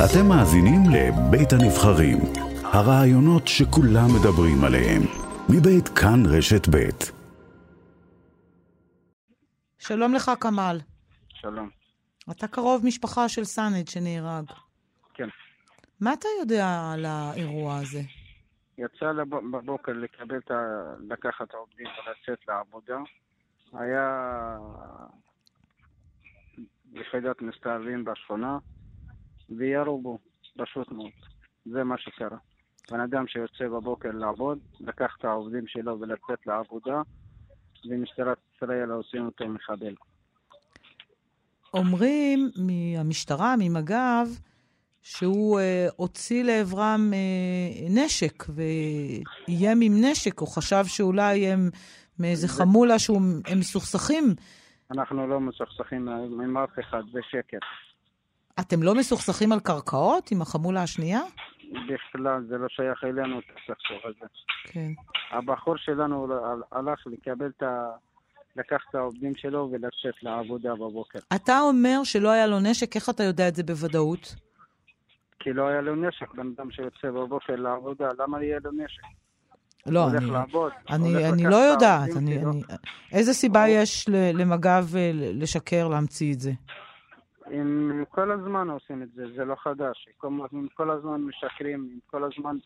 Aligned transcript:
אתם 0.00 0.28
מאזינים 0.28 0.80
לבית 0.94 1.52
הנבחרים, 1.52 2.18
הראיונות 2.64 3.48
שכולם 3.48 4.08
מדברים 4.16 4.64
עליהם, 4.64 5.02
מבית 5.48 5.88
כאן 5.88 6.20
רשת 6.26 6.68
ב'. 6.68 7.12
שלום 9.78 10.14
לך, 10.14 10.30
כמאל. 10.40 10.78
שלום. 11.28 11.70
אתה 12.30 12.48
קרוב 12.48 12.86
משפחה 12.86 13.28
של 13.28 13.44
סאנד 13.44 13.88
שנהרג. 13.88 14.44
כן. 15.14 15.28
מה 16.00 16.12
אתה 16.12 16.28
יודע 16.40 16.92
על 16.94 17.04
האירוע 17.04 17.76
הזה? 17.76 18.00
יצא 18.78 19.12
בבוקר 19.52 19.92
לקבל 19.92 20.38
את 20.38 20.50
ה... 20.50 20.82
לקחת 21.08 21.54
עובדים 21.54 21.86
ולצאת 21.86 22.48
לעבודה. 22.48 22.98
היה 23.72 24.08
יחידת 26.92 27.42
מסתערבים 27.42 28.04
בשכונה, 28.04 28.58
וירו 29.58 30.02
בו, 30.02 30.18
פשוט 30.56 30.92
מאוד. 30.92 31.10
זה 31.64 31.84
מה 31.84 31.98
שקרה. 31.98 32.38
בן 32.90 33.00
אדם 33.00 33.26
שיוצא 33.26 33.68
בבוקר 33.68 34.10
לעבוד, 34.10 34.58
לקח 34.80 35.16
את 35.18 35.24
העובדים 35.24 35.66
שלו 35.66 36.00
ולצאת 36.00 36.46
לעבודה, 36.46 37.02
ומשטרת 37.90 38.38
ישראל 38.56 38.90
עושים 38.90 39.26
אותו 39.26 39.48
מחבל. 39.48 39.94
אומרים 41.74 42.50
מהמשטרה, 42.56 43.54
ממג"ב, 43.58 44.26
שהוא 45.02 45.60
אה, 45.60 45.86
הוציא 45.96 46.44
לעברם 46.44 47.10
אה, 47.12 47.88
נשק, 47.90 48.44
ואיים 48.48 49.80
עם 49.82 49.92
נשק, 50.04 50.40
או 50.40 50.46
חשב 50.46 50.84
שאולי 50.86 51.46
הם 51.46 51.70
מאיזה 52.18 52.48
חמולה 52.48 52.98
שהם 52.98 53.42
מסוכסכים. 53.56 54.24
אנחנו 54.90 55.26
לא 55.26 55.40
מסוכסכים 55.40 56.08
עם 56.08 56.56
אף 56.56 56.78
אחד, 56.80 57.02
זה 57.12 57.20
שקר. 57.30 57.58
אתם 58.60 58.82
לא 58.82 58.94
מסוכסכים 58.94 59.52
על 59.52 59.60
קרקעות 59.60 60.30
עם 60.30 60.42
החמולה 60.42 60.82
השנייה? 60.82 61.20
בכלל, 61.72 62.44
זה 62.48 62.58
לא 62.58 62.68
שייך 62.68 63.04
אלינו, 63.04 63.38
את 63.38 63.44
הסכסוך 63.50 64.04
הזה. 64.04 64.26
כן. 64.64 64.92
הבחור 65.30 65.76
שלנו 65.76 66.26
הלך 66.72 67.06
לקבל 67.06 67.50
את 67.56 67.62
ה... 67.62 67.90
לקח 68.56 68.82
את 68.90 68.94
העובדים 68.94 69.34
שלו 69.36 69.68
ולצאת 69.72 70.22
לעבודה 70.22 70.74
בבוקר. 70.74 71.18
אתה 71.34 71.60
אומר 71.60 72.00
שלא 72.04 72.30
היה 72.30 72.46
לו 72.46 72.60
נשק, 72.60 72.96
איך 72.96 73.08
אתה 73.10 73.22
יודע 73.22 73.48
את 73.48 73.54
זה 73.54 73.62
בוודאות? 73.62 74.34
כי 75.38 75.52
לא 75.52 75.66
היה 75.68 75.80
לו 75.80 75.94
נשק, 75.96 76.34
בן 76.34 76.52
אדם 76.56 76.70
שיוצא 76.70 77.10
בבוקר 77.10 77.56
לעבודה, 77.56 78.08
למה 78.18 78.44
יהיה 78.44 78.58
לו 78.64 78.70
נשק? 78.72 79.02
לא, 79.86 80.10
אני, 80.10 80.30
לעבוד, 80.30 80.72
אני, 80.90 81.28
אני 81.28 81.44
לא 81.44 81.56
יודעת. 81.56 82.16
אני. 82.16 82.38
אני, 82.38 82.62
איזה 83.12 83.32
סיבה 83.32 83.68
יש 83.68 84.08
למג"ב 84.08 84.96
אה, 84.96 85.10
לשקר, 85.14 85.88
להמציא 85.88 86.34
את 86.34 86.40
זה? 86.40 86.50
הם 87.52 88.04
כל 88.10 88.32
הזמן 88.32 88.70
עושים 88.70 89.02
את 89.02 89.08
זה, 89.14 89.24
זה 89.36 89.44
לא 89.44 89.54
חדש. 89.54 90.08
הם 90.52 90.68
כל 90.74 90.90
הזמן 90.90 91.20
משקרים, 91.20 91.80
הם 91.92 91.98
כל 92.06 92.24
הזמן 92.24 92.56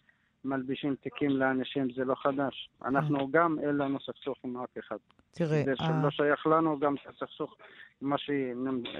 מלבישים 0.44 0.94
תיקים 1.02 1.30
לאנשים, 1.30 1.88
זה 1.96 2.04
לא 2.04 2.14
חדש. 2.22 2.70
אנחנו 2.84 3.30
גם, 3.30 3.56
אין 3.62 3.76
לנו 3.76 3.98
סכסוך 4.00 4.38
עם 4.44 4.56
אף 4.56 4.78
אחד. 4.78 4.96
תראה, 5.32 5.62
זה 5.64 5.72
ה- 5.84 6.02
לא 6.02 6.10
שייך 6.10 6.46
לנו, 6.46 6.78
גם 6.80 6.94
את 6.94 7.14
הסכסוך, 7.14 7.54
מה 8.00 8.18
ש- 8.18 8.30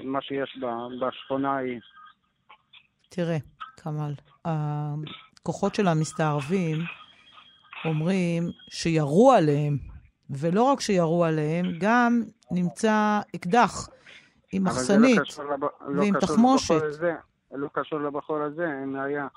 מה 0.03 0.21
שיש 0.21 0.59
בשכונה 1.01 1.55
ההיא. 1.55 1.79
תראה, 3.09 3.37
כמאל, 3.77 4.13
הכוחות 4.45 5.75
של 5.75 5.87
המסתערבים 5.87 6.77
אומרים 7.85 8.43
שירו 8.69 9.31
עליהם, 9.31 9.77
ולא 10.29 10.63
רק 10.63 10.81
שירו 10.81 11.25
עליהם, 11.25 11.65
גם 11.79 12.21
נמצא 12.51 13.19
אקדח 13.35 13.87
עם 14.51 14.65
לא 14.65 14.71
מחסנית 14.71 15.19
לא 15.87 16.01
ועם 16.01 16.13
קשור 16.17 16.19
תחמושת. 16.35 16.81
הזה. 16.83 17.13
לא 17.51 17.67
קשור 17.73 17.99
לבחור 17.99 18.37
הזה, 18.41 18.67
אם 18.83 18.95
היה 18.95 19.27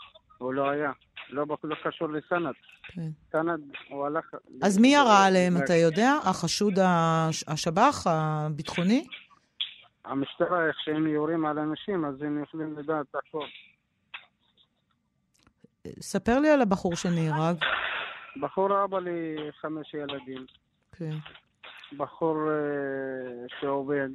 או 0.41 0.53
לא 0.53 0.71
היה. 0.71 0.93
לא, 1.31 1.45
לא 1.65 1.77
קשור 1.85 2.09
לסנד. 2.09 2.55
כן. 2.83 3.09
סנד, 3.33 3.61
הוא 3.89 4.07
הלך... 4.07 4.25
אז 4.63 4.79
מי 4.79 4.89
ירה 4.89 5.27
עליהם, 5.27 5.57
אתה 5.65 5.75
יודע? 5.75 6.13
החשוד 6.25 6.79
הש- 6.83 7.45
השב"ח, 7.49 8.07
הביטחוני? 8.07 9.07
המשטרה, 10.05 10.67
איך 10.67 10.77
שהם 10.85 11.07
יורים 11.07 11.47
על 11.47 11.59
אנשים, 11.59 12.05
אז 12.05 12.23
הם 12.23 12.43
יכולים 12.43 12.79
לדעת 12.79 13.07
הכל. 13.15 13.47
ספר 16.01 16.39
לי 16.41 16.51
על 16.51 16.63
הבחור 16.63 16.97
שנהרג. 16.97 17.57
בחור 18.41 18.85
אבא 18.85 18.99
לי 18.99 19.37
חמש 19.61 19.95
ילדים. 19.95 20.47
כן. 20.97 21.17
בחור 21.97 22.37
אה, 22.51 22.57
שעובד, 23.61 24.09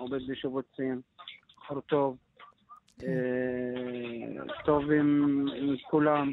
עובד 0.00 0.26
בשיבוצים, 0.28 1.00
בחור 1.56 1.80
טוב. 1.80 2.16
כן. 2.98 3.06
אה, 3.06 4.54
טוב 4.64 4.90
עם, 4.90 5.46
עם 5.56 5.76
כולם, 5.90 6.32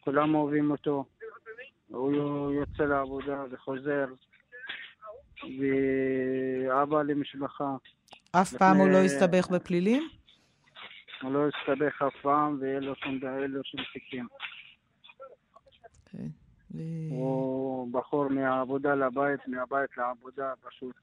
כולם 0.00 0.34
אוהבים 0.34 0.70
אותו. 0.70 1.04
הוא 1.88 2.52
יוצא 2.52 2.82
לעבודה 2.82 3.44
וחוזר, 3.50 4.06
ואבא 5.42 7.02
למשפחה. 7.02 7.76
אף 8.32 8.54
פעם 8.54 8.76
הוא 8.76 8.88
לא 8.88 8.98
הסתבך 8.98 9.50
בפלילים? 9.50 10.08
הוא 11.22 11.32
לא 11.32 11.48
הסתבך 11.48 12.02
אף 12.02 12.14
פעם 12.22 12.58
ואין 12.60 12.82
לו 12.82 12.94
שום 12.94 13.20
אין 13.42 13.50
לו 13.50 13.60
שום. 13.64 13.80
כן. 14.10 14.24
ו- 16.74 17.10
הוא 17.10 17.92
בחור 17.92 18.28
מהעבודה 18.28 18.94
לבית, 18.94 19.48
מהבית 19.48 19.96
לעבודה 19.96 20.52
פשוט. 20.68 20.94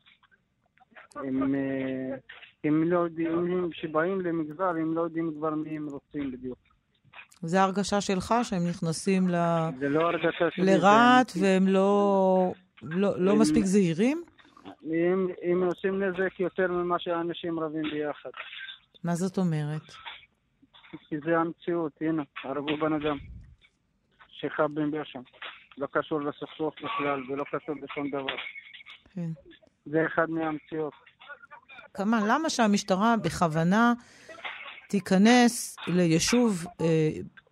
הם, 1.16 1.56
אה, 1.56 2.16
הם 2.64 2.84
לא 2.84 3.00
יודעים, 3.00 3.70
כשבאים 3.72 4.22
למגזר, 4.22 4.64
הם 4.70 4.94
לא 4.94 5.02
יודעים 5.02 5.34
כבר 5.38 5.50
מי 5.56 5.78
הם 5.78 5.88
רוצים 5.90 6.32
בדיוק. 6.32 6.58
זה 7.42 7.62
הרגשה 7.62 8.02
שלך 8.02 8.34
שהם 8.44 8.68
נכנסים 8.70 9.30
ל- 9.30 9.70
זה 9.80 9.90
לא 9.90 10.02
הרגשה 10.08 10.46
שלי. 10.52 10.66
לרהט 10.66 11.32
והם 11.42 11.68
לא, 11.68 12.54
לא, 12.82 13.20
לא 13.20 13.32
הם- 13.32 13.40
מספיק 13.40 13.66
זהירים? 13.66 14.24
הם, 14.84 15.28
הם 15.44 15.64
עושים 15.64 16.04
נזק 16.04 16.40
יותר 16.40 16.68
ממה 16.72 17.00
שאנשים 17.00 17.60
רבים 17.60 17.84
ביחד. 17.84 18.30
מה 19.04 19.16
זאת 19.16 19.38
אומרת? 19.38 19.82
כי 21.10 21.16
זה 21.26 21.38
המציאות, 21.38 21.92
הנה, 22.02 22.24
הרגו 22.44 22.78
בן 22.78 22.94
אדם. 22.94 23.18
שחבים 24.28 24.92
שם. 25.04 25.22
לא 25.78 25.88
קשור 25.92 26.22
לסכסוך 26.22 26.74
בכלל, 26.84 27.22
זה 27.30 27.36
לא 27.36 27.44
קשור 27.44 27.76
לשום 27.84 28.10
דבר. 28.10 28.36
כן. 29.16 29.30
זה 29.86 30.06
אחד 30.06 30.30
מהמציאות. 30.30 30.94
כמה, 31.94 32.20
למה 32.28 32.50
שהמשטרה 32.50 33.16
בכוונה 33.24 33.94
תיכנס 34.90 35.76
ליישוב 35.88 36.66
אה, 36.82 37.10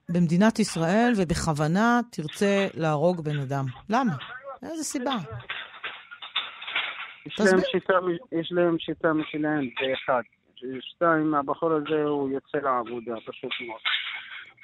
במדינת 0.09 0.59
ישראל 0.59 1.11
ובכוונה 1.17 1.99
תרצה 2.11 2.67
להרוג 2.73 3.21
בן 3.23 3.39
אדם? 3.39 3.65
למה? 3.89 4.11
איזה 4.63 4.83
סיבה? 4.83 5.15
יש. 7.25 7.39
להם, 7.39 7.59
שיטה, 7.71 7.93
יש 8.31 8.51
להם 8.51 8.79
שיטה 8.79 9.13
משלהם, 9.13 9.61
זה 9.63 9.93
אחד. 9.93 10.21
שתיים, 10.81 11.35
הבחור 11.35 11.71
הזה 11.73 12.03
הוא 12.03 12.29
יוצא 12.29 12.57
לעבודה, 12.57 13.13
פשוט 13.27 13.51
מאוד. 13.67 13.79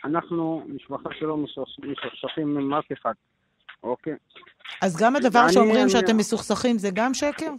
אנחנו, 0.05 0.67
משפחה 0.75 1.09
שלא 1.19 1.37
מסוכס- 1.37 1.79
מסוכסכים 1.83 2.57
עם 2.57 2.73
אף 2.73 2.85
אחד, 2.93 3.13
אוקיי? 3.85 4.13
אז 4.81 4.97
גם 4.97 5.15
הדבר 5.15 5.47
שאומרים 5.49 5.81
אני- 5.81 5.89
שאתם 5.89 6.17
מסוכסכים 6.17 6.77
זה 6.77 6.89
גם 6.93 7.13
שקר? 7.13 7.51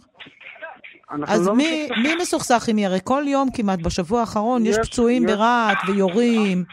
אז 1.27 1.47
לא 1.47 1.55
מי. 1.55 1.89
מי 2.03 2.15
מסוכסך 2.21 2.63
עם 2.69 2.75
מי? 2.75 2.85
הרי 2.85 2.99
כל 3.03 3.23
יום 3.27 3.49
כמעט 3.55 3.79
בשבוע 3.79 4.19
האחרון 4.19 4.65
יש 4.65 4.77
יש- 4.77 4.89
פצועים 4.89 5.25
יש- 5.25 5.31
ברהט 5.31 5.77
ויורים. 5.87 6.63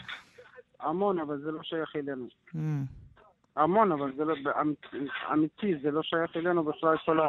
המון, 0.81 1.19
אבל 1.19 1.38
זה 1.44 1.50
לא 1.50 1.59
שייך 1.62 1.92
אלינו. 1.97 2.26
Mm. 2.54 2.59
המון, 3.56 3.92
אבל 3.92 4.12
זה 4.16 4.25
לא, 4.25 4.34
אמיתי, 5.32 5.75
זה 5.82 5.91
לא 5.91 6.03
שייך 6.03 6.36
אלינו 6.36 6.65
בכלל 6.65 6.97
כל, 7.04 7.21
ה, 7.21 7.28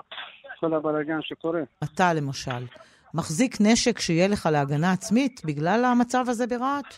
כל 0.59 0.73
הבלאגן 0.73 1.21
שקורה. 1.21 1.61
אתה 1.83 2.13
למשל, 2.13 2.65
מחזיק 3.13 3.57
נשק 3.61 3.99
שיהיה 3.99 4.27
לך 4.27 4.49
להגנה 4.51 4.91
עצמית 4.91 5.41
בגלל 5.45 5.85
המצב 5.85 6.25
הזה 6.27 6.47
ברהט? 6.47 6.93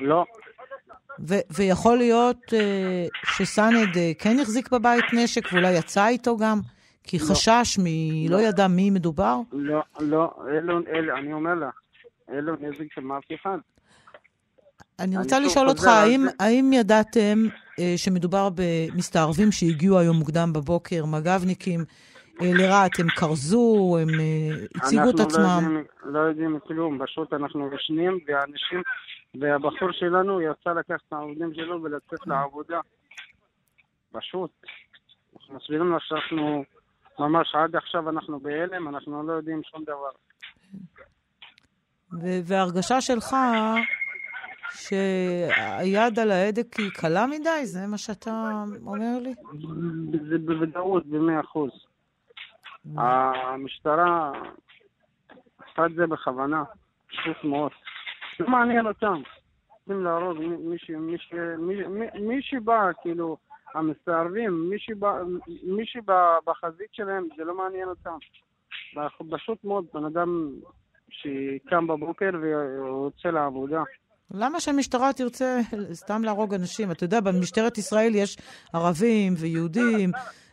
לא, 0.00 0.24
ו- 1.20 1.40
ויכול 1.50 1.98
להיות 1.98 2.54
אה, 2.54 3.06
שסאנד 3.24 3.96
אה, 3.96 4.12
כן 4.18 4.38
החזיק 4.40 4.72
בבית 4.72 5.04
נשק 5.12 5.52
ואולי 5.52 5.72
יצא 5.72 6.06
איתו 6.06 6.36
גם? 6.36 6.60
כי 7.02 7.18
לא. 7.18 7.24
חשש 7.24 7.78
מ... 7.78 7.84
לא 8.30 8.36
לא. 8.36 8.42
ידע 8.42 8.68
מי 8.68 8.90
מדובר? 8.90 9.40
לא, 9.52 9.82
לא, 10.00 10.30
אלו, 10.48 10.78
אלו, 10.94 11.16
אני 11.16 11.32
אומר 11.32 11.54
לך, 11.54 11.74
אלו 12.32 12.52
נזק 12.60 12.92
של 12.94 13.02
אף 13.18 13.40
אחד. 13.40 13.58
אני 14.98 15.16
אני 15.16 15.18
רוצה 15.18 15.36
שוב 15.36 15.46
לשאול 15.46 15.68
אותך, 15.68 15.84
האם, 15.84 16.24
זה. 16.24 16.30
האם 16.40 16.72
ידעתם 16.72 17.46
אה, 17.78 17.94
שמדובר 17.96 18.48
במסתערבים 18.54 19.52
שהגיעו 19.52 19.98
היום 19.98 20.16
מוקדם 20.16 20.52
בבוקר, 20.52 21.04
מג"בניקים 21.04 21.84
אה, 22.42 22.50
לרהט, 22.54 23.00
הם 23.00 23.08
כרזו, 23.08 23.98
הם 24.02 24.08
אה, 24.20 24.64
הציגו 24.74 25.10
את 25.10 25.20
אנחנו 25.20 25.24
עצמם? 25.24 25.44
לא 25.44 25.48
יודעים, 25.48 25.84
לא 26.04 26.18
יודעים 26.18 26.58
כלום, 26.66 26.98
פשוט 27.04 27.32
אנחנו 27.32 27.70
ישנים, 27.74 28.18
והאנשים, 28.26 28.82
והבחור 29.40 29.92
שלנו 29.92 30.40
יצא 30.40 30.70
לקחת 30.70 31.00
את 31.08 31.12
העובדים 31.12 31.54
שלו 31.54 31.82
ולצאת 31.82 32.26
לעבודה. 32.26 32.80
פשוט. 34.12 34.50
אנחנו 35.36 35.54
מסבירים 35.54 35.96
לך 35.96 36.02
שאנחנו, 36.02 36.64
ממש 37.18 37.54
עד 37.54 37.76
עכשיו 37.76 38.08
אנחנו 38.08 38.40
בהלם, 38.40 38.88
אנחנו 38.88 39.22
לא 39.22 39.32
יודעים 39.32 39.60
שום 39.64 39.84
דבר. 39.84 40.10
וההרגשה 42.44 43.00
שלך 43.00 43.36
שהיד 44.74 46.18
על 46.18 46.30
ההדק 46.30 46.76
היא 46.78 46.90
קלה 46.90 47.26
מדי? 47.26 47.66
זה 47.66 47.86
מה 47.86 47.98
שאתה 47.98 48.62
אומר 48.86 49.18
לי? 49.22 49.34
זה 50.28 50.38
בוודאות, 50.38 51.06
במאה 51.06 51.40
אחוז. 51.40 51.87
המשטרה 52.96 54.32
עשתה 55.58 55.86
את 55.86 55.94
זה 55.94 56.06
בכוונה, 56.06 56.64
פשוט 57.08 57.44
מאוד. 57.44 57.72
לא 58.40 58.48
מעניין 58.48 58.86
אותם. 58.86 59.22
רוצים 59.70 60.04
להרוג 60.04 60.38
מי 62.20 62.42
שבא, 62.42 62.90
כאילו, 63.02 63.36
המסתערבים, 63.74 64.70
מי 65.62 65.86
שבחזית 65.86 66.88
שלהם, 66.92 67.28
זה 67.36 67.44
לא 67.44 67.56
מעניין 67.56 67.88
אותם. 67.88 68.16
פשוט 69.30 69.64
מאוד, 69.64 69.84
בן 69.94 70.04
אדם 70.04 70.50
שקם 71.10 71.86
בבוקר 71.86 72.30
ויוצא 72.40 73.28
לעבודה. 73.28 73.82
למה 74.34 74.60
שהמשטרה 74.60 75.12
תרצה 75.12 75.60
סתם 75.92 76.22
להרוג 76.24 76.54
אנשים? 76.54 76.90
אתה 76.90 77.04
יודע, 77.04 77.20
במשטרת 77.20 77.78
ישראל 77.78 78.14
יש 78.14 78.36
ערבים 78.74 79.34
ויהודים, 79.38 80.10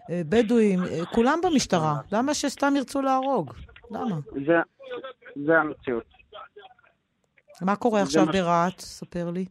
בדואים, 0.10 0.80
אה, 0.84 1.06
כולם 1.06 1.40
במשטרה. 1.44 1.96
למה 2.12 2.34
שסתם 2.34 2.74
ירצו 2.76 3.02
להרוג? 3.02 3.54
למה? 3.92 4.16
זה, 4.46 4.58
זה 5.46 5.58
המציאות. 5.58 6.04
מה 7.62 7.76
קורה 7.76 8.02
עכשיו 8.02 8.26
ברהט? 8.26 8.80
ספר 8.80 9.30
לי. 9.30 9.46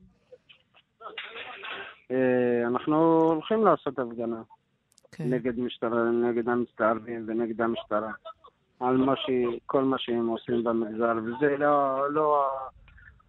אה, 2.10 2.66
אנחנו 2.66 2.96
הולכים 3.32 3.64
לעשות 3.64 3.98
הפגנה. 3.98 4.42
Okay. 4.42 5.16
כן. 5.16 5.24
נגד 5.30 5.58
משטרה, 5.58 6.10
נגד 6.10 6.48
המסתערבים 6.48 7.24
ונגד 7.28 7.60
המשטרה. 7.60 8.12
על 8.80 8.96
מה 8.96 9.16
ש... 9.16 9.30
כל 9.66 9.84
מה 9.84 9.98
שהם 9.98 10.26
עושים 10.26 10.64
במגזר, 10.64 11.12
וזה 11.24 11.56
לא, 11.58 12.12
לא 12.12 12.48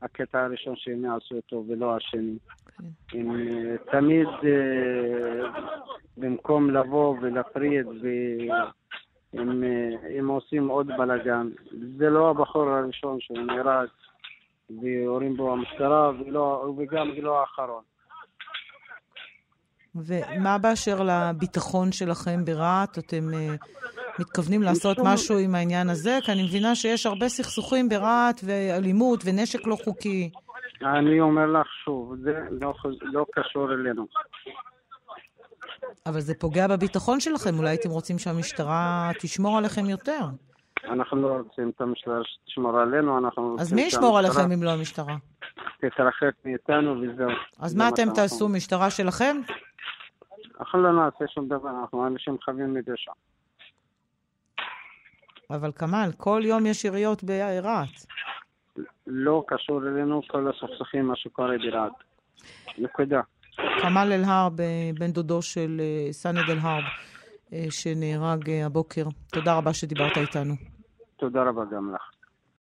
הקטע 0.02 0.44
הראשון 0.44 0.76
שהם 0.76 1.06
יעשו 1.06 1.36
אותו 1.36 1.64
ולא 1.68 1.96
השני. 1.96 2.38
Okay. 2.68 2.84
הם 3.14 3.36
אה, 3.36 3.76
תמיד, 3.92 4.28
אה, 4.28 5.62
במקום 6.18 6.70
לבוא 6.70 7.16
ולהפריד, 7.22 7.86
הם, 9.34 9.64
הם 10.18 10.28
עושים 10.28 10.68
עוד 10.68 10.88
בלאגן. 10.98 11.50
זה 11.98 12.10
לא 12.10 12.30
הבחור 12.30 12.70
הראשון 12.70 13.18
שנהרג. 13.20 13.88
ויורים 14.70 15.38
בו 15.38 15.54
המשטרה, 15.54 16.10
ולא, 16.10 16.74
וגם 16.78 17.08
לא 17.22 17.40
האחרון. 17.40 17.84
ומה 19.96 20.58
באשר 20.58 21.04
לביטחון 21.04 21.92
שלכם 21.92 22.46
ברהט? 22.46 22.98
אתם 22.98 23.30
uh, 23.32 23.66
מתכוונים 24.20 24.62
לעשות. 24.64 24.98
משהו 25.04 25.40
עם 25.40 25.56
העניין 25.56 25.90
הזה? 25.90 26.20
כי 26.26 26.32
אני 26.32 26.44
מבינה 26.44 26.76
שיש 26.76 27.06
הרבה 27.06 27.30
סכסוכים 27.30 27.90
ברהט 27.90 28.42
ואלימות 28.44 29.24
ונשק 29.26 29.68
לא 29.68 29.76
חוקי. 29.84 30.30
אני 30.82 31.20
אומר 31.22 31.46
לך 31.46 31.68
שוב, 31.86 32.16
זה 32.24 32.40
לא, 32.52 32.74
לא 33.02 33.26
קשור 33.32 33.74
אלינו. 33.74 34.08
אבל 36.06 36.20
זה 36.20 36.34
פוגע 36.40 36.68
בביטחון 36.68 37.20
שלכם, 37.20 37.58
אולי 37.58 37.70
הייתם 37.70 37.90
רוצים 37.90 38.20
שהמשטרה 38.20 39.12
תשמור 39.22 39.58
עליכם 39.58 39.86
יותר. 39.86 40.20
אנחנו 40.84 41.22
לא 41.22 41.28
רוצים 41.28 41.70
את 41.70 41.82
המשטרה 41.82 42.20
שתשמור 42.24 42.80
עלינו, 42.80 43.18
אנחנו 43.18 43.44
רוצים 43.44 43.60
אז 43.60 43.74
מי 43.74 43.82
ישמור 43.82 44.18
עליכם 44.18 44.52
אם 44.52 44.64
לא 44.64 44.70
המשטרה? 44.70 45.16
תתרחק 45.78 46.32
מאיתנו 46.46 47.02
וזהו. 47.02 47.30
אז 47.60 47.76
מה 47.76 47.90
אתם 47.90 48.14
תעשו, 48.16 48.50
משטרה 48.50 48.90
שלכם? 48.90 49.38
אנחנו 50.60 50.84
לא 50.84 50.94
נעשה 50.94 51.26
שום 51.34 51.48
דבר, 51.48 51.70
אנחנו 51.82 52.08
אנשים 52.08 52.38
חווים 52.46 52.78
שם. 52.96 53.12
אבל 55.50 55.72
כמאל, 55.72 56.12
כל 56.18 56.42
יום 56.46 56.66
יש 56.66 56.86
יריות 56.86 57.24
ברהט. 57.24 57.90
לא 59.08 59.44
קשור 59.48 59.82
אלינו 59.88 60.22
כל 60.28 60.48
הסכסוכים, 60.48 61.08
מה 61.08 61.16
שקורה 61.16 61.56
ברהט. 61.58 61.94
נקודה. 62.78 63.22
כמאל 63.90 64.14
אל-הרב, 64.14 64.54
בן 65.00 65.12
דודו 65.12 65.42
של 65.42 65.82
אה, 65.84 66.14
סנד 66.14 66.50
אל-הרב, 66.50 66.84
אה, 67.54 67.66
שנהרג 67.70 68.50
אה, 68.50 68.66
הבוקר. 68.66 69.06
תודה 69.32 69.58
רבה 69.58 69.74
שדיברת 69.74 70.18
איתנו. 70.18 70.54
תודה 71.16 71.44
רבה 71.44 71.62
גם 71.72 71.94
לך. 71.96 72.15